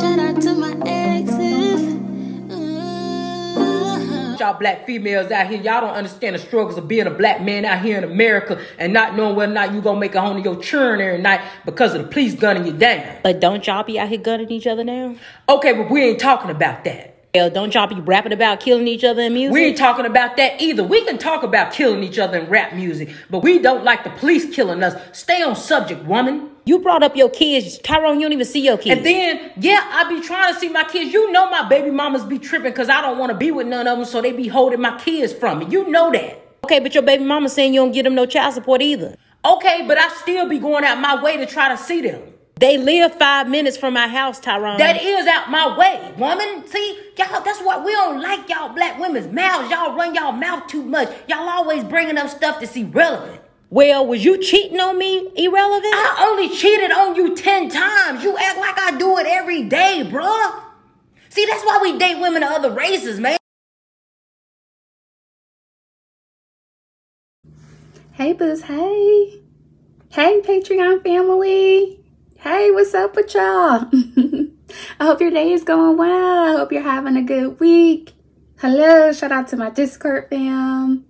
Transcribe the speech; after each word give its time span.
Shout 0.00 0.18
out 0.18 0.40
to 0.40 0.54
my 0.54 0.74
exes. 0.86 1.94
Uh-huh. 2.50 4.36
y'all 4.40 4.58
black 4.58 4.86
females 4.86 5.30
out 5.30 5.46
here, 5.48 5.60
y'all 5.60 5.82
don't 5.82 5.94
understand 5.94 6.34
the 6.34 6.38
struggles 6.38 6.78
of 6.78 6.88
being 6.88 7.06
a 7.06 7.10
black 7.10 7.42
man 7.42 7.66
out 7.66 7.84
here 7.84 7.98
in 7.98 8.04
America 8.04 8.58
and 8.78 8.94
not 8.94 9.14
knowing 9.14 9.36
whether 9.36 9.52
or 9.52 9.54
not 9.54 9.74
you 9.74 9.82
gonna 9.82 10.00
make 10.00 10.14
a 10.14 10.20
home 10.22 10.38
to 10.38 10.42
your 10.42 10.58
churn 10.62 11.02
every 11.02 11.20
night 11.20 11.42
because 11.66 11.94
of 11.94 12.00
the 12.00 12.08
police 12.08 12.34
gunning 12.34 12.64
you 12.64 12.72
down. 12.72 13.18
But 13.22 13.40
don't 13.40 13.66
y'all 13.66 13.82
be 13.82 13.98
out 14.00 14.08
here 14.08 14.16
gunning 14.16 14.50
each 14.50 14.66
other 14.66 14.84
now? 14.84 15.16
Okay, 15.50 15.74
but 15.74 15.90
we 15.90 16.02
ain't 16.02 16.18
talking 16.18 16.50
about 16.50 16.82
that. 16.84 17.10
Hell, 17.34 17.50
don't 17.50 17.74
y'all 17.74 17.86
be 17.86 18.00
rapping 18.00 18.32
about 18.32 18.60
killing 18.60 18.88
each 18.88 19.04
other 19.04 19.20
in 19.20 19.34
music? 19.34 19.52
We 19.52 19.66
ain't 19.66 19.76
talking 19.76 20.06
about 20.06 20.38
that 20.38 20.62
either. 20.62 20.82
We 20.82 21.04
can 21.04 21.18
talk 21.18 21.42
about 21.42 21.72
killing 21.72 22.02
each 22.02 22.18
other 22.18 22.38
in 22.38 22.48
rap 22.48 22.72
music, 22.72 23.10
but 23.28 23.40
we 23.40 23.58
don't 23.58 23.84
like 23.84 24.02
the 24.02 24.10
police 24.10 24.52
killing 24.52 24.82
us. 24.82 24.94
Stay 25.12 25.42
on 25.42 25.54
subject, 25.54 26.04
woman. 26.06 26.50
You 26.64 26.78
brought 26.80 27.02
up 27.02 27.16
your 27.16 27.30
kids. 27.30 27.78
Tyrone, 27.78 28.16
you 28.16 28.22
don't 28.22 28.32
even 28.32 28.46
see 28.46 28.60
your 28.60 28.78
kids. 28.78 28.98
And 28.98 29.06
then, 29.06 29.52
yeah, 29.58 29.88
I 29.90 30.08
be 30.08 30.20
trying 30.20 30.52
to 30.52 30.60
see 30.60 30.68
my 30.68 30.84
kids. 30.84 31.12
You 31.12 31.30
know 31.32 31.50
my 31.50 31.68
baby 31.68 31.90
mamas 31.90 32.24
be 32.24 32.38
tripping 32.38 32.70
because 32.72 32.88
I 32.88 33.00
don't 33.00 33.18
want 33.18 33.32
to 33.32 33.38
be 33.38 33.50
with 33.50 33.66
none 33.66 33.86
of 33.86 33.98
them, 33.98 34.06
so 34.06 34.20
they 34.20 34.32
be 34.32 34.48
holding 34.48 34.80
my 34.80 34.98
kids 34.98 35.32
from 35.32 35.60
me. 35.60 35.66
You 35.68 35.88
know 35.88 36.10
that. 36.12 36.38
okay, 36.64 36.78
but 36.80 36.94
your 36.94 37.02
baby 37.02 37.24
mama 37.24 37.48
saying 37.48 37.74
you 37.74 37.80
don't 37.80 37.92
get 37.92 38.02
them 38.04 38.14
no 38.14 38.26
child 38.26 38.54
support 38.54 38.82
either. 38.82 39.16
Okay, 39.44 39.84
but 39.86 39.96
I 39.98 40.08
still 40.16 40.48
be 40.48 40.58
going 40.58 40.84
out 40.84 41.00
my 41.00 41.22
way 41.22 41.36
to 41.38 41.46
try 41.46 41.68
to 41.70 41.76
see 41.76 42.02
them. 42.02 42.22
They 42.56 42.76
live 42.76 43.14
five 43.14 43.48
minutes 43.48 43.78
from 43.78 43.94
my 43.94 44.06
house, 44.06 44.38
Tyrone. 44.38 44.76
That 44.76 45.02
is 45.02 45.26
out 45.26 45.50
my 45.50 45.78
way, 45.78 46.12
woman. 46.18 46.66
See, 46.66 46.98
y'all, 47.16 47.40
that's 47.42 47.60
why 47.62 47.82
we 47.82 47.90
don't 47.92 48.20
like 48.20 48.46
y'all 48.50 48.74
black 48.74 48.98
women's 49.00 49.32
mouths. 49.32 49.70
Y'all 49.70 49.96
run 49.96 50.14
y'all 50.14 50.32
mouth 50.32 50.66
too 50.66 50.82
much. 50.82 51.08
Y'all 51.26 51.48
always 51.48 51.82
bringing 51.84 52.18
up 52.18 52.28
stuff 52.28 52.60
that's 52.60 52.76
irrelevant. 52.76 53.40
Well, 53.70 54.04
was 54.04 54.24
you 54.24 54.42
cheating 54.42 54.80
on 54.80 54.98
me? 54.98 55.30
Irrelevant? 55.36 55.94
I 55.94 56.26
only 56.28 56.48
cheated 56.54 56.90
on 56.90 57.14
you 57.14 57.36
10 57.36 57.70
times. 57.70 58.24
You 58.24 58.36
act 58.36 58.58
like 58.58 58.76
I 58.76 58.98
do 58.98 59.16
it 59.18 59.26
every 59.28 59.62
day, 59.62 60.02
bruh. 60.04 60.62
See, 61.28 61.46
that's 61.46 61.64
why 61.64 61.78
we 61.80 61.96
date 61.96 62.20
women 62.20 62.42
of 62.42 62.50
other 62.50 62.72
races, 62.72 63.20
man. 63.20 63.38
Hey, 68.10 68.32
Booz. 68.32 68.62
Hey. 68.62 69.40
Hey, 70.10 70.40
Patreon 70.42 71.04
family. 71.04 72.00
Hey, 72.38 72.72
what's 72.72 72.92
up 72.92 73.14
with 73.14 73.32
y'all? 73.32 73.88
I 75.00 75.04
hope 75.04 75.20
your 75.20 75.30
day 75.30 75.52
is 75.52 75.62
going 75.62 75.96
well. 75.96 76.54
I 76.54 76.58
hope 76.58 76.72
you're 76.72 76.82
having 76.82 77.16
a 77.16 77.22
good 77.22 77.60
week. 77.60 78.14
Hello. 78.58 79.12
Shout 79.12 79.30
out 79.30 79.46
to 79.48 79.56
my 79.56 79.70
Discord 79.70 80.26
fam. 80.28 81.06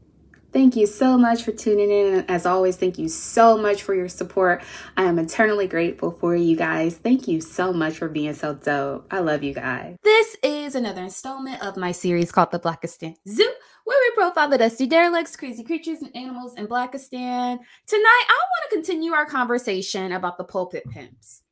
Thank 0.53 0.75
you 0.75 0.87
so 0.87 1.17
much 1.17 1.45
for 1.45 1.53
tuning 1.53 1.91
in. 1.93 2.25
As 2.29 2.45
always, 2.45 2.77
thank 2.77 2.99
you 2.99 3.09
so 3.09 3.57
much 3.57 3.85
for 3.85 3.95
your 3.95 4.09
support. 4.09 4.63
I 4.97 5.05
am 5.05 5.19
eternally 5.21 5.69
grateful 5.69 6.11
for 6.11 6.35
you 6.35 6.57
guys. 6.57 6.97
Thank 6.97 7.29
you 7.29 7.41
so 7.41 7.73
much 7.73 7.99
for 7.99 8.09
being 8.09 8.35
so 8.35 8.55
dope. 8.55 9.07
I 9.13 9.21
love 9.21 9.45
you 9.45 9.55
guys. 9.55 9.97
This 10.03 10.37
is 10.43 10.75
another 10.75 11.03
installment 11.03 11.63
of 11.63 11.77
my 11.77 11.93
series 11.93 12.33
called 12.33 12.51
The 12.51 12.59
Blackistan 12.59 13.15
Zoo, 13.29 13.53
where 13.85 13.99
we 14.01 14.15
profile 14.17 14.49
the 14.49 14.59
dusty 14.59 14.89
derelicts, 14.89 15.37
crazy 15.37 15.63
creatures, 15.63 16.03
and 16.03 16.15
animals 16.17 16.55
in 16.55 16.67
Blackistan. 16.67 17.59
Tonight, 17.87 18.25
I 18.29 18.41
want 18.51 18.71
to 18.71 18.75
continue 18.77 19.13
our 19.13 19.27
conversation 19.27 20.11
about 20.11 20.37
the 20.37 20.45
pulpit 20.45 20.83
pimps. 20.91 21.43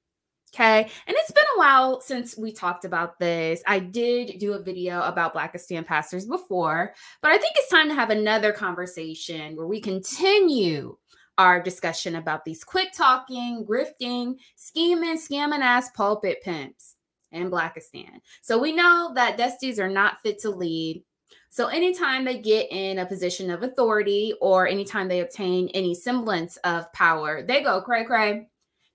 Okay. 0.54 0.80
And 1.06 1.16
it's 1.18 1.30
been 1.30 1.44
a 1.56 1.58
while 1.58 2.00
since 2.00 2.36
we 2.36 2.52
talked 2.52 2.84
about 2.84 3.18
this. 3.18 3.62
I 3.66 3.78
did 3.78 4.38
do 4.38 4.54
a 4.54 4.62
video 4.62 5.02
about 5.02 5.34
Blackistan 5.34 5.84
pastors 5.84 6.24
before, 6.26 6.94
but 7.20 7.30
I 7.30 7.38
think 7.38 7.52
it's 7.56 7.70
time 7.70 7.88
to 7.88 7.94
have 7.94 8.10
another 8.10 8.52
conversation 8.52 9.56
where 9.56 9.66
we 9.66 9.80
continue 9.80 10.96
our 11.36 11.62
discussion 11.62 12.16
about 12.16 12.44
these 12.44 12.64
quick 12.64 12.92
talking, 12.92 13.64
grifting, 13.68 14.36
scheming, 14.56 15.16
scamming 15.16 15.60
ass 15.60 15.90
pulpit 15.90 16.42
pimps 16.42 16.96
in 17.30 17.50
Blackistan. 17.50 18.20
So 18.42 18.58
we 18.58 18.72
know 18.72 19.12
that 19.14 19.38
Dusties 19.38 19.78
are 19.78 19.88
not 19.90 20.20
fit 20.22 20.40
to 20.40 20.50
lead. 20.50 21.04
So 21.50 21.68
anytime 21.68 22.24
they 22.24 22.38
get 22.38 22.72
in 22.72 22.98
a 22.98 23.06
position 23.06 23.50
of 23.50 23.62
authority 23.62 24.34
or 24.40 24.66
anytime 24.66 25.08
they 25.08 25.20
obtain 25.20 25.68
any 25.68 25.94
semblance 25.94 26.56
of 26.58 26.92
power, 26.92 27.42
they 27.42 27.62
go 27.62 27.80
cray 27.80 28.04
cray. 28.04 28.48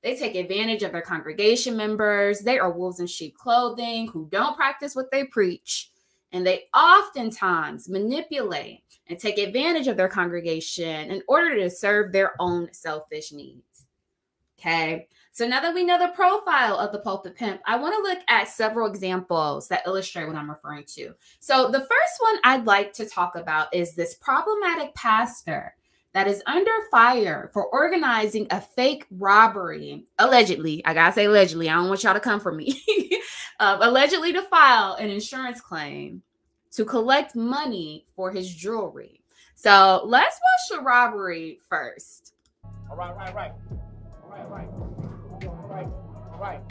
They 0.04 0.18
take 0.18 0.36
advantage 0.36 0.84
of 0.84 0.92
their 0.92 1.02
congregation 1.02 1.78
members. 1.78 2.42
They 2.42 2.60
are 2.60 2.72
wolves 2.72 3.00
in 3.00 3.08
sheep 3.08 3.38
clothing 3.38 4.10
who 4.10 4.28
don't 4.30 4.56
practice 4.56 4.96
what 4.96 5.12
they 5.12 5.24
preach. 5.24 5.90
And 6.34 6.46
they 6.46 6.64
oftentimes 6.76 7.88
manipulate 7.88 8.84
and 9.08 9.18
take 9.18 9.38
advantage 9.38 9.88
of 9.88 9.96
their 9.96 10.10
congregation 10.10 11.12
in 11.12 11.22
order 11.28 11.56
to 11.56 11.70
serve 11.70 12.12
their 12.12 12.34
own 12.40 12.68
selfish 12.74 13.32
needs. 13.32 13.86
Okay. 14.60 15.08
So 15.32 15.48
now 15.48 15.62
that 15.62 15.74
we 15.74 15.84
know 15.84 15.98
the 15.98 16.14
profile 16.14 16.78
of 16.78 16.92
the 16.92 17.00
pulpit 17.00 17.36
pimp, 17.36 17.62
I 17.66 17.76
want 17.76 17.96
to 17.96 18.02
look 18.02 18.20
at 18.28 18.48
several 18.48 18.88
examples 18.88 19.68
that 19.68 19.82
illustrate 19.88 20.28
what 20.28 20.36
I'm 20.36 20.50
referring 20.50 20.86
to. 20.96 21.14
So 21.40 21.72
the 21.72 21.80
first 21.80 22.20
one 22.20 22.36
I'd 22.44 22.66
like 22.66 22.94
to 22.94 23.10
talk 23.10 23.36
about 23.36 23.74
is 23.74 23.96
this 23.96 24.14
problematic 24.16 24.94
pastor 24.96 25.76
that 26.14 26.28
is 26.28 26.44
under 26.46 26.72
fire 26.92 27.50
for 27.54 27.66
organizing 27.66 28.48
a 28.52 28.62
fake 28.62 29.06
robbery, 29.12 30.06
allegedly. 30.20 30.86
I 30.86 30.94
gotta 30.94 31.14
say 31.14 31.26
allegedly. 31.26 31.70
I 31.70 31.74
don't 31.74 31.88
want 31.88 32.04
y'all 32.04 32.14
to 32.14 32.20
come 32.20 32.40
for 32.40 32.52
me. 32.52 32.80
um, 33.60 33.82
allegedly 33.82 34.32
to 34.34 34.44
file 34.44 34.94
an 34.94 35.10
insurance 35.10 35.60
claim 35.60 36.22
to 36.72 36.86
collect 36.86 37.36
money 37.36 38.06
for 38.16 38.32
his 38.32 38.54
jewelry. 38.54 39.22
So 39.56 40.04
let's 40.06 40.40
watch 40.40 40.78
the 40.78 40.84
robbery 40.84 41.60
first. 41.68 42.34
All 42.90 42.96
right, 42.96 43.16
right, 43.16 43.34
right. 43.34 43.52
All 44.24 44.30
right, 44.32 44.50
right. 44.50 44.68
All 45.48 45.68
right, 45.70 45.88
all 46.34 46.40
right. 46.40 46.62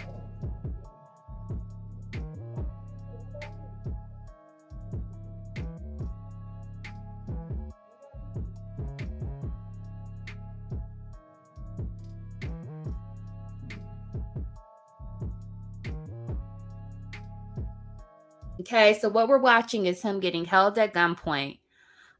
Okay, 18.63 18.97
so 19.01 19.09
what 19.09 19.27
we're 19.27 19.39
watching 19.39 19.87
is 19.87 20.01
him 20.03 20.21
getting 20.21 20.45
held 20.45 20.79
at 20.79 20.95
gunpoint 20.95 21.59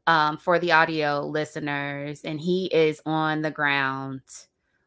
um, 0.07 0.35
for 0.35 0.59
the 0.59 0.73
audio 0.73 1.21
listeners, 1.21 2.21
and 2.25 2.37
he 2.37 2.65
is 2.65 3.01
on 3.05 3.41
the 3.41 3.51
ground. 3.51 4.21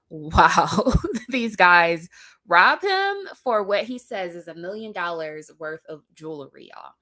Wow, 0.09 0.95
these 1.31 1.57
guys 1.57 2.09
rob 2.47 2.81
him 2.81 3.17
for 3.43 3.65
what 3.65 3.83
he 3.83 3.99
says 3.99 4.37
is 4.37 4.47
a 4.47 4.55
million 4.55 4.93
dollars 4.93 5.51
worth 5.59 5.85
of 5.89 6.03
jewelry, 6.15 6.71
y'all. 6.73 6.93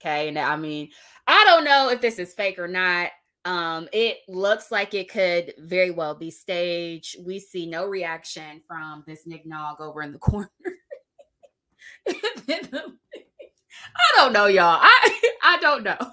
Okay, 0.00 0.26
and 0.26 0.36
I 0.36 0.56
mean, 0.56 0.88
I 1.28 1.44
don't 1.44 1.62
know 1.62 1.90
if 1.90 2.00
this 2.00 2.18
is 2.18 2.34
fake 2.34 2.58
or 2.58 2.66
not. 2.66 3.12
Um, 3.44 3.88
it 3.92 4.18
looks 4.26 4.72
like 4.72 4.94
it 4.94 5.08
could 5.08 5.54
very 5.58 5.92
well 5.92 6.16
be 6.16 6.32
staged. 6.32 7.24
We 7.24 7.38
see 7.38 7.66
no 7.66 7.86
reaction 7.86 8.62
from 8.66 9.04
this 9.06 9.28
Nick 9.28 9.46
Nog 9.46 9.80
over 9.80 10.02
in 10.02 10.10
the 10.10 10.18
corner. 10.18 10.50
I 13.96 14.16
don't 14.16 14.32
know, 14.32 14.46
y'all. 14.46 14.78
I 14.80 15.20
I 15.42 15.58
don't 15.58 15.82
know. 15.82 15.98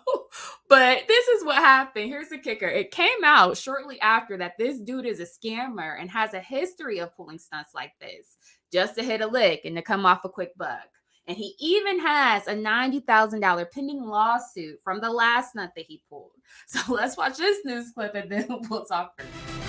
But 0.69 1.05
this 1.05 1.27
is 1.27 1.43
what 1.43 1.57
happened. 1.57 2.07
Here's 2.07 2.29
the 2.29 2.37
kicker. 2.37 2.65
It 2.65 2.91
came 2.91 3.25
out 3.25 3.57
shortly 3.57 3.99
after 3.99 4.37
that 4.37 4.57
this 4.57 4.79
dude 4.79 5.05
is 5.05 5.19
a 5.19 5.25
scammer 5.25 5.99
and 5.99 6.09
has 6.09 6.33
a 6.33 6.39
history 6.39 6.99
of 6.99 7.13
pulling 7.13 7.39
stunts 7.39 7.75
like 7.75 7.91
this 7.99 8.37
just 8.71 8.95
to 8.95 9.03
hit 9.03 9.19
a 9.19 9.27
lick 9.27 9.65
and 9.65 9.75
to 9.75 9.81
come 9.81 10.05
off 10.05 10.23
a 10.23 10.29
quick 10.29 10.55
buck. 10.57 10.87
And 11.27 11.35
he 11.35 11.55
even 11.59 11.99
has 11.99 12.47
a 12.47 12.53
$90,000 12.55 13.69
pending 13.69 14.01
lawsuit 14.01 14.79
from 14.81 15.01
the 15.01 15.11
last 15.11 15.49
stunt 15.51 15.71
that 15.75 15.87
he 15.87 16.03
pulled. 16.09 16.31
So 16.67 16.79
let's 16.93 17.17
watch 17.17 17.35
this 17.35 17.65
news 17.65 17.91
clip 17.91 18.15
and 18.15 18.31
then 18.31 18.47
we'll 18.69 18.85
talk. 18.85 19.19
further. 19.19 19.60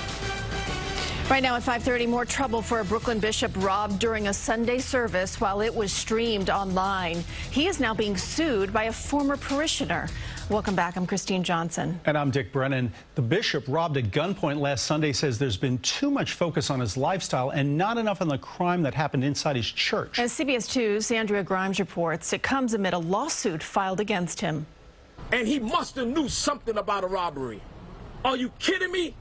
Right 1.30 1.42
now 1.42 1.56
at 1.56 1.62
5:30, 1.62 2.06
more 2.08 2.26
trouble 2.26 2.60
for 2.60 2.80
a 2.80 2.84
Brooklyn 2.84 3.18
bishop 3.18 3.52
robbed 3.56 3.98
during 3.98 4.28
a 4.28 4.34
Sunday 4.34 4.78
service 4.78 5.40
while 5.40 5.62
it 5.62 5.74
was 5.74 5.90
streamed 5.90 6.50
online. 6.50 7.24
He 7.50 7.68
is 7.68 7.80
now 7.80 7.94
being 7.94 8.18
sued 8.18 8.70
by 8.70 8.84
a 8.84 8.92
former 8.92 9.38
parishioner. 9.38 10.08
Welcome 10.50 10.74
back. 10.74 10.96
I'm 10.96 11.06
Christine 11.06 11.42
Johnson. 11.42 11.98
And 12.04 12.18
I'm 12.18 12.30
Dick 12.30 12.52
Brennan. 12.52 12.92
The 13.14 13.22
bishop 13.22 13.64
robbed 13.66 13.96
at 13.96 14.10
gunpoint 14.10 14.60
last 14.60 14.84
Sunday 14.84 15.12
says 15.12 15.38
there's 15.38 15.56
been 15.56 15.78
too 15.78 16.10
much 16.10 16.32
focus 16.32 16.68
on 16.68 16.80
his 16.80 16.98
lifestyle 16.98 17.48
and 17.50 17.78
not 17.78 17.96
enough 17.96 18.20
on 18.20 18.28
the 18.28 18.36
crime 18.36 18.82
that 18.82 18.92
happened 18.92 19.24
inside 19.24 19.56
his 19.56 19.70
church. 19.70 20.18
As 20.18 20.32
CBS 20.32 20.68
2's 20.68 21.10
Andrea 21.10 21.42
Grymes 21.42 21.78
reports, 21.78 22.34
it 22.34 22.42
comes 22.42 22.74
amid 22.74 22.92
a 22.92 22.98
lawsuit 22.98 23.62
filed 23.62 24.00
against 24.00 24.40
him. 24.42 24.66
And 25.30 25.48
he 25.48 25.58
must 25.58 25.96
have 25.96 26.08
knew 26.08 26.28
something 26.28 26.76
about 26.76 27.04
a 27.04 27.06
robbery. 27.06 27.62
Are 28.22 28.36
you 28.36 28.50
kidding 28.58 28.92
me? 28.92 29.14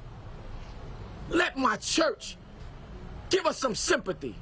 Let 1.31 1.57
my 1.57 1.78
church 1.78 2.36
give 3.30 3.45
us 3.45 3.57
some 3.57 3.74
sympathy. 3.74 4.36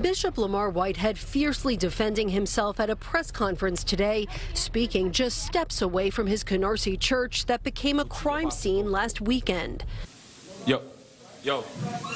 Bishop 0.00 0.36
Lamar 0.36 0.68
Whitehead 0.70 1.18
fiercely 1.18 1.76
defending 1.76 2.28
himself 2.28 2.80
at 2.80 2.90
a 2.90 2.96
press 2.96 3.30
conference 3.30 3.82
today, 3.82 4.26
speaking 4.52 5.10
just 5.10 5.44
steps 5.44 5.80
away 5.80 6.10
from 6.10 6.26
his 6.26 6.44
Canarsie 6.44 7.00
church 7.00 7.46
that 7.46 7.62
became 7.62 7.98
a 7.98 8.04
crime 8.04 8.50
scene 8.50 8.90
last 8.90 9.22
weekend. 9.22 9.84
Yo, 10.66 10.82
yo, 11.44 11.62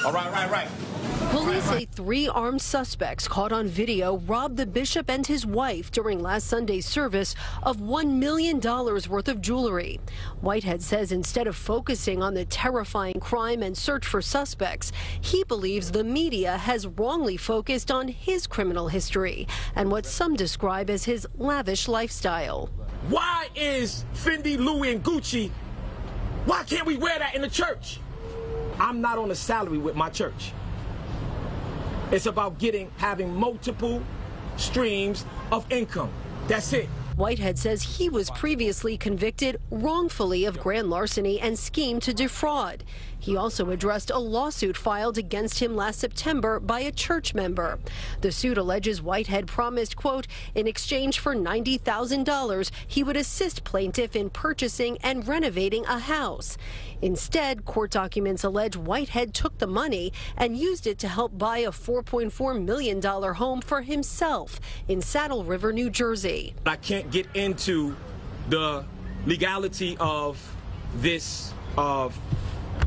all 0.06 0.12
right, 0.12 0.32
right, 0.32 0.50
right. 0.50 0.68
Police 1.30 1.64
say 1.64 1.84
three 1.84 2.26
armed 2.28 2.62
suspects 2.62 3.28
caught 3.28 3.52
on 3.52 3.66
video 3.66 4.16
robbed 4.16 4.56
the 4.56 4.64
bishop 4.64 5.10
and 5.10 5.26
his 5.26 5.44
wife 5.44 5.90
during 5.90 6.20
last 6.20 6.46
Sunday's 6.46 6.86
service 6.86 7.34
of 7.62 7.76
$1 7.76 8.12
million 8.12 8.58
worth 8.60 9.28
of 9.28 9.42
jewelry. 9.42 10.00
Whitehead 10.40 10.80
says 10.80 11.12
instead 11.12 11.46
of 11.46 11.54
focusing 11.54 12.22
on 12.22 12.32
the 12.32 12.46
terrifying 12.46 13.20
crime 13.20 13.62
and 13.62 13.76
search 13.76 14.06
for 14.06 14.22
suspects, 14.22 14.90
he 15.20 15.44
believes 15.44 15.92
the 15.92 16.04
media 16.04 16.56
has 16.56 16.86
wrongly 16.86 17.36
focused 17.36 17.90
on 17.90 18.08
his 18.08 18.46
criminal 18.46 18.88
history 18.88 19.46
and 19.76 19.90
what 19.90 20.06
some 20.06 20.34
describe 20.34 20.88
as 20.88 21.04
his 21.04 21.28
lavish 21.36 21.86
lifestyle. 21.86 22.70
Why 23.10 23.48
is 23.54 24.06
Fendi, 24.14 24.56
Louis, 24.56 24.92
and 24.92 25.04
Gucci, 25.04 25.50
why 26.46 26.62
can't 26.64 26.86
we 26.86 26.96
wear 26.96 27.18
that 27.18 27.34
in 27.34 27.42
the 27.42 27.50
church? 27.50 28.00
I'm 28.80 29.00
not 29.00 29.18
on 29.18 29.30
a 29.30 29.34
salary 29.34 29.78
with 29.78 29.96
my 29.96 30.08
church. 30.08 30.52
It's 32.10 32.26
about 32.26 32.58
getting, 32.58 32.90
having 32.96 33.34
multiple 33.34 34.02
streams 34.56 35.24
of 35.52 35.70
income. 35.70 36.10
That's 36.46 36.72
it. 36.72 36.88
Whitehead 37.16 37.58
says 37.58 37.82
he 37.82 38.08
was 38.08 38.30
previously 38.30 38.96
convicted 38.96 39.60
wrongfully 39.70 40.44
of 40.44 40.60
grand 40.60 40.88
larceny 40.88 41.40
and 41.40 41.58
scheme 41.58 41.98
to 42.00 42.14
defraud. 42.14 42.84
He 43.18 43.36
also 43.36 43.70
addressed 43.70 44.10
a 44.10 44.18
lawsuit 44.18 44.76
filed 44.76 45.18
against 45.18 45.60
him 45.60 45.76
last 45.76 46.00
September 46.00 46.60
by 46.60 46.80
a 46.80 46.92
church 46.92 47.34
member. 47.34 47.78
The 48.20 48.32
suit 48.32 48.58
alleges 48.58 49.02
Whitehead 49.02 49.46
promised, 49.46 49.96
quote, 49.96 50.26
in 50.54 50.66
exchange 50.66 51.18
for 51.18 51.34
$90,000, 51.34 52.70
he 52.86 53.02
would 53.02 53.16
assist 53.16 53.64
plaintiff 53.64 54.14
in 54.14 54.30
purchasing 54.30 54.98
and 55.02 55.26
renovating 55.26 55.84
a 55.86 55.98
house. 55.98 56.56
Instead, 57.02 57.64
court 57.64 57.90
documents 57.90 58.44
allege 58.44 58.76
Whitehead 58.76 59.34
took 59.34 59.58
the 59.58 59.66
money 59.66 60.12
and 60.36 60.56
used 60.56 60.86
it 60.86 60.98
to 61.00 61.08
help 61.08 61.36
buy 61.36 61.58
a 61.58 61.70
$4.4 61.70 62.64
million 62.64 63.02
home 63.02 63.60
for 63.60 63.82
himself 63.82 64.60
in 64.88 65.00
Saddle 65.00 65.44
River, 65.44 65.72
New 65.72 65.90
Jersey. 65.90 66.54
I 66.66 66.76
can't 66.76 67.10
get 67.10 67.26
into 67.34 67.96
the 68.48 68.84
legality 69.26 69.96
of 70.00 70.56
this 70.96 71.52
of 71.76 72.18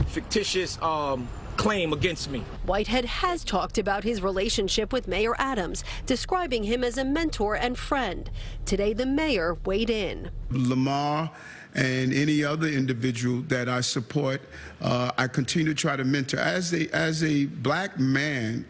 fictitious 0.07 0.81
um, 0.81 1.27
claim 1.57 1.93
against 1.93 2.29
me. 2.29 2.43
Whitehead 2.65 3.05
has 3.05 3.43
talked 3.43 3.77
about 3.77 4.03
his 4.03 4.21
relationship 4.21 4.91
with 4.91 5.07
Mayor 5.07 5.35
Adams, 5.37 5.83
describing 6.05 6.63
him 6.63 6.83
as 6.83 6.97
a 6.97 7.05
mentor 7.05 7.55
and 7.55 7.77
friend. 7.77 8.29
Today, 8.65 8.93
the 8.93 9.05
mayor 9.05 9.57
weighed 9.65 9.89
in. 9.89 10.31
Lamar 10.49 11.31
and 11.73 12.13
any 12.13 12.43
other 12.43 12.67
individual 12.67 13.41
that 13.43 13.69
I 13.69 13.81
support, 13.81 14.41
uh, 14.81 15.11
I 15.17 15.27
continue 15.27 15.73
to 15.73 15.75
try 15.75 15.95
to 15.95 16.03
mentor. 16.03 16.39
As 16.39 16.73
a, 16.73 16.93
as 16.95 17.23
a 17.23 17.45
black 17.45 17.99
man, 17.99 18.65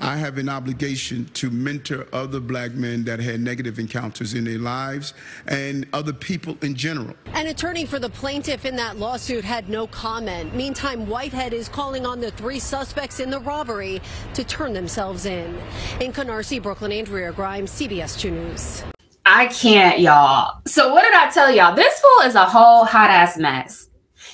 I 0.00 0.16
have 0.16 0.38
an 0.38 0.48
obligation 0.48 1.24
to 1.34 1.50
mentor 1.50 2.06
other 2.12 2.38
black 2.38 2.72
men 2.72 3.04
that 3.04 3.18
had 3.18 3.40
negative 3.40 3.80
encounters 3.80 4.34
in 4.34 4.44
their 4.44 4.58
lives 4.58 5.12
and 5.46 5.86
other 5.92 6.12
people 6.12 6.56
in 6.62 6.76
general. 6.76 7.16
An 7.32 7.48
attorney 7.48 7.84
for 7.84 7.98
the 7.98 8.08
plaintiff 8.08 8.64
in 8.64 8.76
that 8.76 8.98
lawsuit 8.98 9.44
had 9.44 9.68
no 9.68 9.88
comment. 9.88 10.54
Meantime, 10.54 11.06
Whitehead 11.08 11.52
is 11.52 11.68
calling 11.68 12.06
on 12.06 12.20
the 12.20 12.30
three 12.30 12.60
suspects 12.60 13.18
in 13.18 13.28
the 13.28 13.40
robbery 13.40 14.00
to 14.34 14.44
turn 14.44 14.72
themselves 14.72 15.26
in. 15.26 15.58
In 16.00 16.12
Canarsie, 16.12 16.62
Brooklyn, 16.62 16.92
Andrea 16.92 17.32
Grymes, 17.32 17.70
CBS 17.70 18.18
2 18.18 18.30
News. 18.30 18.84
I 19.26 19.46
can't, 19.46 19.98
y'all. 19.98 20.60
So 20.66 20.94
what 20.94 21.02
did 21.02 21.14
I 21.14 21.28
tell 21.30 21.50
y'all? 21.50 21.74
This 21.74 22.00
fool 22.00 22.26
is 22.26 22.36
a 22.36 22.44
whole 22.44 22.84
hot 22.84 23.10
ass 23.10 23.36
mess. 23.36 23.88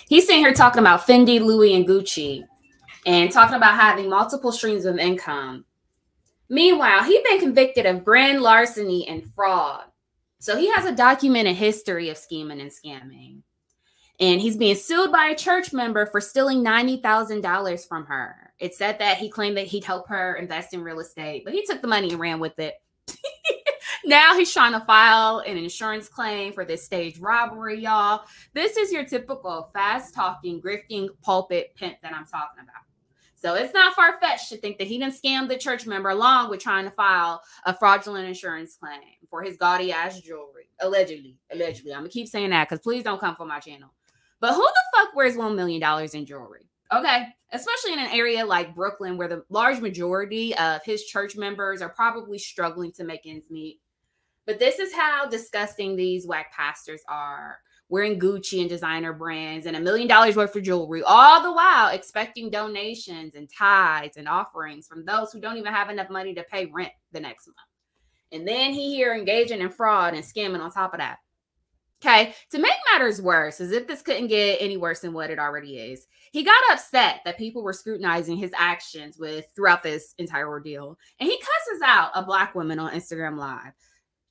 He's 0.09 0.27
sitting 0.27 0.43
here 0.43 0.53
talking 0.53 0.81
about 0.81 1.07
Fendi, 1.07 1.41
Louis, 1.41 1.75
and 1.75 1.87
Gucci 1.87 2.45
and 3.07 3.31
talking 3.31 3.57
about 3.57 3.79
having 3.79 4.09
multiple 4.09 4.53
streams 4.53 4.85
of 4.85 4.99
income. 4.99 5.65
Meanwhile, 6.49 7.05
he's 7.05 7.23
been 7.23 7.41
convicted 7.41 7.87
of 7.87 8.05
grand 8.05 8.43
larceny 8.43 9.09
and 9.09 9.25
fraud. 9.35 9.85
So 10.39 10.57
he 10.57 10.71
has 10.73 10.85
a 10.85 10.95
documented 10.95 11.57
history 11.57 12.11
of 12.11 12.19
scheming 12.19 12.61
and 12.61 12.71
scamming. 12.71 13.41
And 14.21 14.41
he's 14.41 14.57
being 14.57 14.77
sued 14.77 15.11
by 15.11 15.27
a 15.27 15.37
church 15.37 15.73
member 15.73 16.07
for 16.07 16.21
stealing 16.21 16.63
$90,000 16.63 17.89
from 17.89 18.07
her. 18.07 18.53
It 18.59 18.75
said 18.75 18.99
that 19.01 19.17
he 19.17 19.29
claimed 19.29 19.57
that 19.57 19.67
he'd 19.67 19.85
help 19.85 20.09
her 20.09 20.37
invest 20.37 20.73
in 20.73 20.83
real 20.83 21.01
estate, 21.01 21.45
but 21.45 21.53
he 21.53 21.65
took 21.65 21.83
the 21.83 21.89
money 21.89 22.11
and 22.11 22.21
ran 22.21 22.39
with 22.39 22.59
it. 22.59 22.75
now 24.05 24.37
he's 24.37 24.53
trying 24.53 24.73
to 24.73 24.81
file 24.81 25.39
an 25.41 25.57
insurance 25.57 26.09
claim 26.09 26.53
for 26.53 26.65
this 26.65 26.85
stage 26.85 27.19
robbery, 27.19 27.81
y'all. 27.81 28.23
This 28.53 28.77
is 28.77 28.93
your 28.93 29.05
typical 29.05 29.71
fast 29.73 30.15
talking, 30.15 30.63
grifting 30.63 31.09
pulpit 31.23 31.75
pimp 31.75 31.97
that 32.03 32.15
I'm 32.15 32.27
talking 32.27 32.63
about. 32.63 32.83
So 33.45 33.53
it's 33.57 33.75
not 33.75 33.93
far 33.93 34.19
fetched 34.23 34.49
to 34.49 34.57
think 34.57 34.79
that 34.79 34.87
he 34.87 34.97
didn't 34.97 35.21
scam 35.21 35.49
the 35.49 35.59
church 35.59 35.87
member 35.87 36.09
along 36.09 36.49
with 36.49 36.61
trying 36.61 36.87
to 36.87 36.91
file 36.91 37.43
a 37.67 37.77
fraudulent 37.77 38.27
insurance 38.27 38.75
claim 38.75 39.03
for 39.29 39.43
his 39.43 39.59
gaudy 39.59 39.93
ass 39.93 40.19
jewelry. 40.23 40.71
Allegedly. 40.81 41.37
Allegedly. 41.53 41.93
I'm 41.93 42.05
to 42.05 42.09
keep 42.09 42.27
saying 42.27 42.49
that 42.51 42.71
because 42.71 42.83
please 42.83 43.05
don't 43.05 43.21
come 43.21 43.37
for 43.37 43.45
my 43.45 43.61
channel. 43.61 43.91
But 44.41 44.55
who 44.55 44.63
the 44.63 44.83
fuck 44.97 45.15
wears 45.15 45.37
$1 45.37 45.55
million 45.55 45.83
in 46.15 46.25
jewelry? 46.25 46.71
Okay. 46.91 47.27
Especially 47.53 47.93
in 47.93 47.99
an 47.99 48.13
area 48.13 48.47
like 48.47 48.75
Brooklyn 48.75 49.19
where 49.19 49.29
the 49.29 49.45
large 49.51 49.79
majority 49.79 50.57
of 50.57 50.83
his 50.83 51.05
church 51.05 51.37
members 51.37 51.83
are 51.83 51.91
probably 51.91 52.39
struggling 52.39 52.93
to 52.93 53.05
make 53.05 53.27
ends 53.27 53.51
meet. 53.51 53.79
But 54.47 54.59
this 54.59 54.79
is 54.79 54.95
how 54.95 55.27
disgusting 55.27 55.97
these 55.97 56.27
whack 56.27 56.51
pastors 56.51 57.03
are 57.09 57.59
wearing 57.89 58.19
Gucci 58.19 58.61
and 58.61 58.69
designer 58.69 59.13
brands 59.13 59.67
and 59.67 59.77
a 59.77 59.81
million 59.81 60.09
dollars 60.09 60.37
worth 60.37 60.57
of 60.57 60.63
jewelry, 60.63 61.03
all 61.05 61.43
the 61.43 61.53
while 61.53 61.91
expecting 61.91 62.51
donations 62.51 63.35
and 63.35 63.49
tithes 63.57 64.17
and 64.17 64.29
offerings 64.29 64.87
from 64.87 65.05
those 65.05 65.33
who 65.33 65.41
don't 65.41 65.59
even 65.59 65.73
have 65.73 65.91
enough 65.91 66.11
money 66.11 66.35
to 66.35 66.43
pay 66.45 66.67
rent 66.67 66.93
the 67.13 67.21
next 67.21 67.47
month. 67.47 67.59
And 68.33 68.49
then 68.49 68.73
he 68.73 68.97
here 68.97 69.15
engaging 69.15 69.61
in 69.61 69.71
fraud 69.71 70.15
and 70.15 70.25
scamming 70.25 70.61
on 70.61 70.71
top 70.71 70.95
of 70.95 70.99
that. 70.99 71.19
Okay, 72.05 72.35
to 72.51 72.59
make 72.59 72.75
matters 72.93 73.23
worse, 73.23 73.61
as 73.61 73.73
if 73.73 73.87
this 73.87 74.03
couldn't 74.03 74.27
get 74.27 74.59
any 74.61 74.77
worse 74.77 75.01
than 75.01 75.15
what 75.15 75.31
it 75.31 75.39
already 75.39 75.79
is, 75.79 76.07
he 76.33 76.43
got 76.43 76.63
upset 76.71 77.21
that 77.25 77.39
people 77.39 77.63
were 77.63 77.73
scrutinizing 77.73 78.37
his 78.37 78.53
actions 78.59 79.17
with 79.19 79.47
throughout 79.57 79.83
this 79.83 80.15
entire 80.19 80.49
ordeal, 80.49 80.99
and 81.19 81.31
he 81.31 81.39
cusses 81.39 81.81
out 81.83 82.11
a 82.15 82.23
black 82.23 82.55
woman 82.55 82.79
on 82.79 82.93
Instagram 82.93 83.39
Live. 83.39 83.73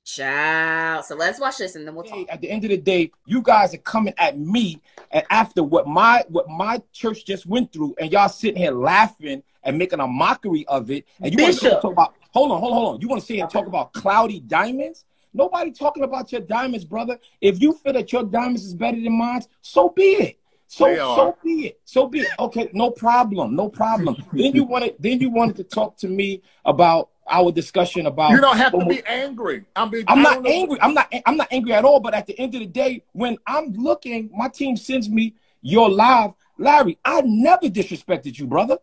Child. 0.04 1.06
So 1.06 1.16
let's 1.16 1.40
watch 1.40 1.56
this 1.56 1.76
and 1.76 1.86
then 1.86 1.94
we'll 1.94 2.04
talk. 2.04 2.26
At 2.28 2.42
the 2.42 2.50
end 2.50 2.64
of 2.64 2.70
the 2.70 2.76
day, 2.76 3.10
you 3.24 3.40
guys 3.40 3.72
are 3.72 3.78
coming 3.78 4.12
at 4.18 4.38
me 4.38 4.82
and 5.10 5.24
after 5.30 5.62
what 5.62 5.86
my 5.86 6.24
what 6.28 6.48
my 6.48 6.82
church 6.92 7.24
just 7.24 7.46
went 7.46 7.72
through, 7.72 7.94
and 7.98 8.12
y'all 8.12 8.28
sitting 8.28 8.60
here 8.60 8.72
laughing 8.72 9.42
and 9.62 9.78
making 9.78 10.00
a 10.00 10.06
mockery 10.06 10.66
of 10.68 10.90
it. 10.90 11.06
And 11.20 11.32
you 11.32 11.42
want 11.42 11.58
to 11.58 11.70
talk 11.70 11.84
about 11.84 12.14
hold 12.32 12.52
on, 12.52 12.60
hold 12.60 12.72
on, 12.72 12.78
hold 12.78 12.94
on. 12.94 13.00
You 13.00 13.08
want 13.08 13.22
to 13.22 13.26
sit 13.26 13.34
here 13.34 13.44
and 13.44 13.52
talk 13.52 13.66
about 13.66 13.92
cloudy 13.94 14.40
diamonds? 14.40 15.04
Nobody 15.32 15.72
talking 15.72 16.04
about 16.04 16.30
your 16.30 16.42
diamonds, 16.42 16.84
brother. 16.84 17.18
If 17.40 17.60
you 17.60 17.72
feel 17.72 17.94
that 17.94 18.12
your 18.12 18.24
diamonds 18.24 18.64
is 18.64 18.74
better 18.74 19.00
than 19.00 19.16
mine, 19.16 19.42
so 19.62 19.88
be 19.88 20.02
it. 20.02 20.38
So 20.66 20.94
so 20.94 21.38
be 21.42 21.66
it. 21.66 21.80
So 21.84 22.08
be 22.08 22.20
it. 22.20 22.28
Okay, 22.38 22.68
no 22.72 22.90
problem. 22.90 23.54
No 23.56 23.68
problem. 23.68 24.16
then 24.32 24.54
you 24.54 24.64
wanted 24.64 24.96
then 24.98 25.20
you 25.20 25.30
wanted 25.30 25.56
to 25.56 25.64
talk 25.64 25.96
to 25.98 26.08
me 26.08 26.42
about 26.64 27.10
our 27.28 27.50
discussion 27.50 28.06
about 28.06 28.30
you 28.32 28.40
don't 28.40 28.56
have 28.56 28.72
to 28.72 28.84
be 28.84 29.02
angry. 29.06 29.64
I'm, 29.76 29.90
being, 29.90 30.04
I'm 30.08 30.22
not 30.22 30.46
angry. 30.46 30.78
I'm 30.80 30.94
not 30.94 31.12
I'm 31.26 31.36
not 31.36 31.48
angry 31.50 31.72
at 31.72 31.84
all. 31.84 32.00
But 32.00 32.14
at 32.14 32.26
the 32.26 32.38
end 32.38 32.54
of 32.54 32.60
the 32.60 32.66
day, 32.66 33.04
when 33.12 33.36
I'm 33.46 33.72
looking, 33.72 34.30
my 34.34 34.48
team 34.48 34.76
sends 34.76 35.08
me 35.08 35.34
your 35.62 35.88
live, 35.88 36.32
Larry. 36.58 36.98
I 37.04 37.22
never 37.22 37.66
disrespected 37.68 38.38
you, 38.38 38.46
brother. 38.46 38.78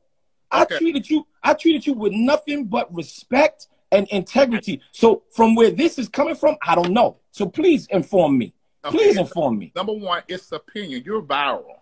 I 0.50 0.64
Okay. 0.64 0.78
treated 0.78 1.10
you. 1.10 1.26
I 1.44 1.54
treated 1.54 1.86
you 1.88 1.94
with 1.94 2.14
nothing 2.14 2.66
but 2.66 2.94
respect 2.94 3.68
and 3.92 4.08
integrity. 4.10 4.82
So 4.92 5.24
from 5.32 5.56
where 5.56 5.72
this 5.72 5.98
is 6.00 6.10
coming 6.10 6.36
from, 6.36 6.58
I 6.66 6.76
don't 6.76 6.92
know. 6.92 7.18
So 7.32 7.48
please 7.48 7.88
inform 7.88 8.38
me. 8.38 8.54
Please 8.84 9.18
inform 9.18 9.60
me. 9.60 9.72
Number 9.76 9.94
one, 9.94 10.24
it's 10.28 10.52
opinion. 10.52 11.04
You're 11.06 11.22
viral. 11.22 11.76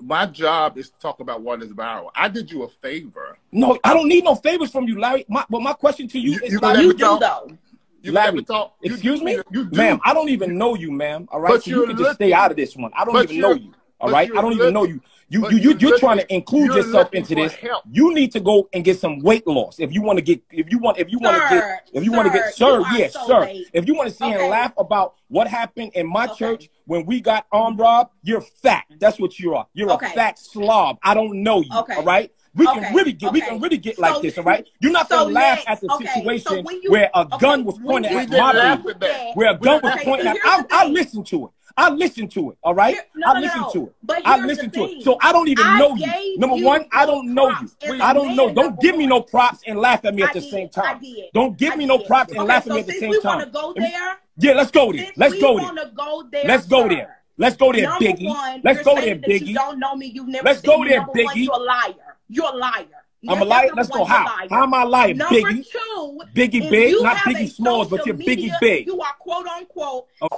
My 0.00 0.26
job 0.26 0.76
is 0.76 0.90
to 0.90 0.98
talk 1.00 1.20
about 1.20 1.40
what 1.40 1.62
is 1.62 1.70
viral. 1.70 2.10
I 2.14 2.28
did 2.28 2.50
you 2.50 2.64
a 2.64 2.68
favor. 2.68 3.35
No, 3.52 3.78
I 3.84 3.94
don't 3.94 4.08
need 4.08 4.24
no 4.24 4.34
favors 4.34 4.70
from 4.70 4.84
you, 4.88 4.98
Larry. 5.00 5.24
My, 5.28 5.44
but 5.48 5.62
my 5.62 5.72
question 5.72 6.08
to 6.08 6.18
you, 6.18 6.32
You- 6.32 6.40
is, 6.44 6.52
you 6.52 6.60
gonna 6.60 6.74
Larry, 6.74 6.86
let 6.88 6.96
me 6.96 7.00
talk? 7.02 7.20
though. 7.20 7.56
You 8.02 8.12
Larry, 8.12 8.32
me 8.36 8.42
talk? 8.42 8.76
You- 8.82 8.92
excuse 8.92 9.22
me, 9.22 9.38
you 9.50 9.64
do. 9.68 9.76
ma'am. 9.76 10.00
I 10.04 10.14
don't 10.14 10.28
even 10.28 10.56
know 10.58 10.74
you, 10.74 10.92
ma'am. 10.92 11.28
All 11.32 11.40
right, 11.40 11.50
But 11.52 11.64
so 11.64 11.70
you 11.70 11.86
can 11.86 11.96
just 11.96 12.14
stay 12.16 12.32
out 12.32 12.50
of 12.50 12.56
this 12.56 12.76
one. 12.76 12.90
I 12.94 13.04
don't 13.04 13.16
even 13.22 13.40
know 13.40 13.48
you're- 13.50 13.60
you. 13.62 13.72
All 13.98 14.08
but 14.08 14.12
right, 14.14 14.28
you're 14.28 14.38
I 14.38 14.42
don't 14.42 14.52
even 14.52 14.74
know 14.74 14.84
you. 14.84 15.00
You 15.28 15.40
you 15.50 15.56
you 15.56 15.58
you're 15.70 15.76
you're 15.78 15.98
trying 15.98 16.18
to 16.18 16.32
include 16.34 16.72
yourself 16.74 17.12
into 17.12 17.34
this. 17.34 17.52
help. 17.54 17.82
You 17.90 18.14
need 18.14 18.30
to 18.32 18.40
go 18.40 18.68
and 18.72 18.84
get 18.84 19.00
some 19.00 19.18
weight 19.20 19.44
loss 19.46 19.80
if 19.80 19.92
you 19.92 20.00
want 20.02 20.18
to 20.18 20.22
get 20.22 20.40
if 20.52 20.70
you 20.70 20.78
want 20.78 20.98
if 20.98 21.10
you 21.10 21.18
want 21.18 21.36
to 21.42 21.48
get 21.56 21.80
if 21.94 22.04
you 22.04 22.12
want 22.12 22.26
to 22.28 22.32
get 22.32 22.54
sir, 22.54 22.54
sir 22.54 22.78
you 22.78 22.84
are 22.84 22.98
yes 22.98 23.12
so 23.14 23.26
sir 23.26 23.40
late. 23.40 23.66
if 23.72 23.86
you 23.88 23.94
want 23.96 24.08
to 24.08 24.14
see 24.14 24.24
here 24.26 24.34
Okay. 24.36 24.42
and 24.44 24.50
laugh 24.52 24.72
about 24.78 25.14
what 25.26 25.48
happened 25.48 25.90
in 25.94 26.06
my 26.06 26.28
church 26.28 26.68
when 26.84 27.06
we 27.06 27.20
got 27.20 27.44
armed 27.50 27.80
robbed 27.80 28.12
you're 28.22 28.40
fat 28.40 28.84
that's 29.00 29.18
what 29.18 29.36
you 29.40 29.54
are 29.56 29.66
you're 29.72 29.90
Okay. 29.90 30.06
a 30.06 30.10
fat 30.10 30.38
slob 30.38 30.98
I 31.02 31.14
don't 31.14 31.42
know 31.42 31.60
you 31.60 31.70
all 31.72 31.86
right 32.04 32.30
we 32.56 32.66
Okay. 32.66 32.80
can 32.80 32.94
really 32.94 33.12
get 33.12 33.32
we 33.32 33.40
can 33.40 33.60
really 33.60 33.76
get 33.78 33.98
like 33.98 34.14
So- 34.14 34.22
this 34.22 34.38
all 34.38 34.44
right? 34.44 34.66
You're 34.80 34.92
not 34.92 35.08
so 35.08 35.16
gonna 35.24 35.30
laugh 35.34 35.58
next- 35.58 35.68
at 35.68 35.80
the 35.80 35.92
okay, 35.94 36.06
so 36.06 36.12
situation 36.14 36.64
when 36.64 36.82
you- 36.82 36.90
where 36.90 37.10
a 37.14 37.20
okay, 37.20 37.36
gun 37.38 37.64
was 37.64 37.78
pointed 37.78 38.10
you- 38.12 38.18
at 38.18 38.30
my 38.30 38.52
didn't 38.52 38.98
baby 38.98 39.30
where 39.34 39.50
a 39.50 39.54
gun 39.56 39.74
was 39.82 39.92
laugh- 39.94 40.02
pointing 40.04 40.26
at 40.28 40.36
I, 40.44 40.64
I 40.70 40.86
listened 40.86 41.26
to 41.28 41.44
it. 41.46 41.50
I 41.78 41.90
listened 41.90 42.30
to 42.32 42.52
it 42.52 42.58
all 42.62 42.72
right? 42.74 42.94
Here- 42.94 43.04
no, 43.16 43.26
I 43.28 43.34
no, 43.34 43.40
listened 43.40 43.60
no. 43.62 43.70
to 43.72 43.82
it. 43.88 43.92
But 44.02 44.22
I 44.24 44.38
listened 44.38 44.72
to 44.72 44.84
it. 44.84 45.02
so 45.04 45.18
I 45.20 45.30
don't 45.32 45.48
even 45.48 45.66
I 45.66 45.78
know 45.78 45.94
you. 45.94 46.38
number 46.38 46.56
you 46.56 46.64
one 46.64 46.86
I 46.90 47.04
don't 47.04 47.34
know 47.34 47.48
you. 47.50 47.54
Props 47.56 47.74
as 47.82 48.00
I 48.00 48.10
a 48.10 48.14
don't 48.14 48.34
know. 48.36 48.50
don't 48.54 48.80
give 48.80 48.96
me 48.96 49.06
no 49.06 49.20
props 49.20 49.60
and 49.66 49.78
laugh 49.78 50.02
at 50.06 50.14
me 50.14 50.22
at 50.22 50.32
the 50.32 50.40
same 50.40 50.68
time. 50.70 51.00
don't 51.34 51.58
give 51.58 51.76
me 51.76 51.84
no 51.84 51.98
props 51.98 52.32
and 52.32 52.44
laugh 52.44 52.66
at 52.66 52.72
me 52.72 52.80
at 52.80 52.86
the 52.86 52.92
same 52.94 53.10
we 53.10 53.20
time. 53.20 53.38
wanna 53.38 53.50
go 53.50 53.74
there, 53.76 54.18
yeah 54.38 54.52
let's 54.54 54.70
go 54.70 54.90
there. 54.92 55.04
Since 55.04 55.18
let's 55.18 55.34
go 55.34 55.56
there. 55.58 55.64
wanna 55.66 55.92
go 55.94 56.22
there, 56.32 56.44
let's 56.46 56.66
go 56.66 56.88
there. 56.88 57.12
let's 57.36 57.56
go 57.56 57.70
there 57.72 57.90
Biggie. 58.00 58.60
let's 58.64 58.82
go 58.82 58.94
there 58.94 59.04
saying 59.04 59.20
that 59.20 59.28
You 59.30 59.40
Biggie. 59.40 59.54
don't 59.54 59.78
know 59.78 59.94
me. 59.96 60.06
You've 60.06 60.28
never 60.28 60.44
Let's 60.46 60.62
go 60.62 60.82
there, 60.82 61.02
Biggie. 61.02 61.44
you're 61.44 61.52
a 61.52 61.58
liar. 61.58 61.92
You're 62.28 62.52
a 62.52 62.56
liar. 62.56 62.86
I'm 63.28 63.42
a 63.42 63.44
liar. 63.44 63.70
that's 63.74 63.76
Let's 63.76 63.88
go. 63.90 64.00
one, 64.02 64.10
a 64.10 64.14
How? 64.14 64.24
liar. 64.24 64.48
How 64.50 64.62
am 64.64 64.74
I 64.74 64.82
lying, 64.84 65.16
Number 65.16 65.34
Biggie? 65.34 65.66
two, 65.70 66.20
Biggie 66.34 66.70
Big, 66.70 67.02
not 67.02 67.16
Biggie 67.18 67.44
a 67.44 67.48
Smalls, 67.48 67.88
but 67.88 68.00
social 68.00 68.06
you're 68.08 68.16
Biggie 68.16 68.26
media, 68.26 68.58
Big. 68.60 68.86
You 68.86 69.00
are 69.00 69.14
quote 69.18 69.46
unquote. 69.46 70.06
Oh. 70.20 70.28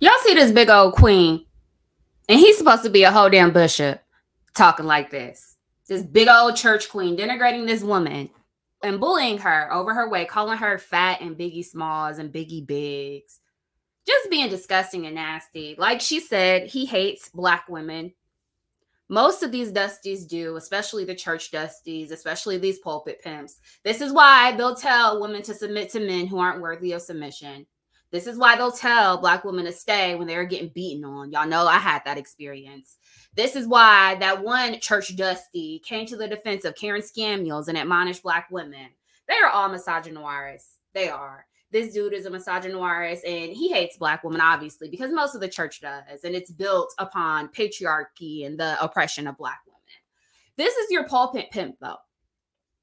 Y'all 0.00 0.12
see 0.22 0.34
this 0.34 0.52
big 0.52 0.68
old 0.68 0.94
queen, 0.94 1.44
and 2.28 2.38
he's 2.38 2.58
supposed 2.58 2.84
to 2.84 2.90
be 2.90 3.02
a 3.04 3.10
whole 3.10 3.28
damn 3.30 3.52
bishop 3.52 4.00
talking 4.54 4.86
like 4.86 5.10
this. 5.10 5.56
This 5.86 6.02
big 6.02 6.28
old 6.28 6.56
church 6.56 6.88
queen 6.90 7.16
denigrating 7.16 7.66
this 7.66 7.82
woman 7.82 8.30
and 8.82 9.00
bullying 9.00 9.38
her 9.38 9.72
over 9.72 9.94
her 9.94 10.08
weight, 10.08 10.28
calling 10.28 10.58
her 10.58 10.78
fat 10.78 11.20
and 11.20 11.36
Biggie 11.36 11.64
Smalls 11.64 12.18
and 12.18 12.32
Biggie 12.32 12.66
Bigs. 12.66 13.40
Just 14.06 14.30
being 14.30 14.48
disgusting 14.48 15.06
and 15.06 15.14
nasty. 15.14 15.74
Like 15.78 16.00
she 16.00 16.20
said, 16.20 16.68
he 16.68 16.86
hates 16.86 17.28
black 17.28 17.68
women. 17.68 18.12
Most 19.08 19.42
of 19.42 19.50
these 19.50 19.72
dusties 19.72 20.28
do, 20.28 20.56
especially 20.56 21.04
the 21.04 21.14
church 21.14 21.50
dusties, 21.50 22.10
especially 22.10 22.58
these 22.58 22.78
pulpit 22.78 23.22
pimps. 23.22 23.60
This 23.82 24.02
is 24.02 24.12
why 24.12 24.52
they'll 24.52 24.74
tell 24.74 25.20
women 25.20 25.42
to 25.42 25.54
submit 25.54 25.90
to 25.90 26.00
men 26.00 26.26
who 26.26 26.38
aren't 26.38 26.60
worthy 26.60 26.92
of 26.92 27.00
submission. 27.00 27.66
This 28.10 28.26
is 28.26 28.38
why 28.38 28.56
they'll 28.56 28.72
tell 28.72 29.18
black 29.18 29.44
women 29.44 29.64
to 29.66 29.72
stay 29.72 30.14
when 30.14 30.26
they're 30.26 30.44
getting 30.44 30.70
beaten 30.74 31.04
on. 31.04 31.30
Y'all 31.30 31.46
know 31.46 31.66
I 31.66 31.78
had 31.78 32.02
that 32.04 32.18
experience. 32.18 32.96
This 33.34 33.54
is 33.56 33.66
why 33.66 34.16
that 34.16 34.42
one 34.42 34.80
church 34.80 35.14
dusty 35.16 35.80
came 35.84 36.06
to 36.06 36.16
the 36.16 36.28
defense 36.28 36.64
of 36.64 36.74
Karen 36.74 37.02
Scamuels 37.02 37.68
and 37.68 37.76
admonished 37.76 38.22
black 38.22 38.48
women. 38.50 38.88
They 39.26 39.34
are 39.34 39.50
all 39.50 39.68
misogynoirists. 39.68 40.76
They 40.94 41.08
are. 41.10 41.47
This 41.70 41.92
dude 41.92 42.14
is 42.14 42.24
a 42.24 42.30
misogynoirist 42.30 43.26
and 43.26 43.52
he 43.52 43.70
hates 43.70 43.98
black 43.98 44.24
women, 44.24 44.40
obviously, 44.40 44.88
because 44.88 45.12
most 45.12 45.34
of 45.34 45.40
the 45.40 45.48
church 45.48 45.80
does. 45.80 46.24
And 46.24 46.34
it's 46.34 46.50
built 46.50 46.94
upon 46.98 47.48
patriarchy 47.48 48.46
and 48.46 48.58
the 48.58 48.82
oppression 48.82 49.26
of 49.26 49.36
black 49.36 49.60
women. 49.66 49.78
This 50.56 50.74
is 50.76 50.90
your 50.90 51.06
pulpit 51.06 51.50
pimp, 51.50 51.76
though. 51.80 51.98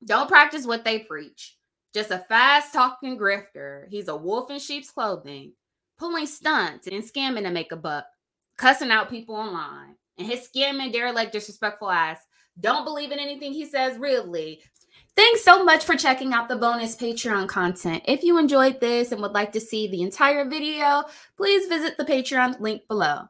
Don't 0.05 0.29
practice 0.29 0.67
what 0.67 0.85
they 0.85 0.99
preach. 0.99 1.57
Just 1.93 2.11
a 2.11 2.19
fast 2.19 2.73
talking 2.73 3.17
grifter. 3.17 3.85
He's 3.89 4.07
a 4.07 4.15
wolf 4.15 4.51
in 4.51 4.59
sheep's 4.59 4.91
clothing, 4.91 5.53
pulling 5.97 6.27
stunts 6.27 6.87
and 6.87 7.03
scamming 7.03 7.43
to 7.43 7.51
make 7.51 7.71
a 7.71 7.77
buck, 7.77 8.05
cussing 8.57 8.91
out 8.91 9.09
people 9.09 9.35
online. 9.35 9.95
And 10.17 10.27
his 10.27 10.47
scamming, 10.47 10.93
derelict, 10.93 11.31
disrespectful 11.31 11.89
ass 11.89 12.19
don't 12.59 12.85
believe 12.85 13.11
in 13.11 13.19
anything 13.19 13.51
he 13.51 13.65
says, 13.65 13.97
really. 13.97 14.61
Thanks 15.15 15.45
so 15.45 15.63
much 15.63 15.85
for 15.85 15.95
checking 15.95 16.33
out 16.33 16.49
the 16.49 16.57
bonus 16.57 16.97
Patreon 16.97 17.47
content. 17.47 18.03
If 18.05 18.21
you 18.23 18.37
enjoyed 18.37 18.81
this 18.81 19.13
and 19.13 19.21
would 19.21 19.31
like 19.31 19.53
to 19.53 19.61
see 19.61 19.87
the 19.87 20.01
entire 20.01 20.43
video, 20.43 21.05
please 21.37 21.67
visit 21.67 21.95
the 21.97 22.03
Patreon 22.03 22.59
link 22.59 22.85
below. 22.89 23.29